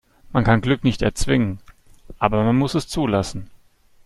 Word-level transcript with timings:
Man 0.31 0.43
kann 0.43 0.61
Glück 0.61 0.83
nicht 0.83 1.03
erzwingen, 1.03 1.59
aber 2.17 2.43
man 2.43 2.55
muss 2.55 2.73
es 2.73 2.87
zulassen. 2.87 3.51